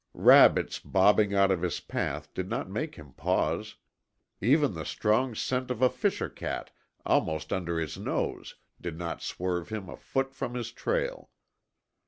Rabbits 0.15 0.79
bobbing 0.79 1.35
out 1.35 1.51
of 1.51 1.61
his 1.61 1.79
path 1.79 2.33
did 2.33 2.49
not 2.49 2.67
make 2.67 2.95
him 2.95 3.13
pause; 3.13 3.75
even 4.41 4.73
the 4.73 4.83
strong 4.83 5.35
scent 5.35 5.69
of 5.69 5.83
a 5.83 5.91
fisher 5.91 6.27
cat 6.27 6.71
almost 7.05 7.53
under 7.53 7.77
his 7.77 7.99
nose 7.99 8.55
did 8.81 8.97
not 8.97 9.21
swerve 9.21 9.69
him 9.69 9.89
a 9.89 9.95
foot 9.95 10.33
from 10.33 10.55
his 10.55 10.71
trail. 10.71 11.29